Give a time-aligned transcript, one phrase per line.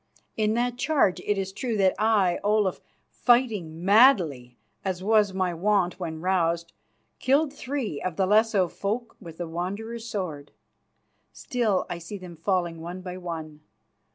[0.35, 5.99] In that charge it is true that I, Olaf, fighting madly, as was my wont
[5.99, 6.73] when roused,
[7.19, 10.53] killed three of the Lesso folk with the Wanderer's sword.
[11.31, 13.59] Still I see them falling one by one.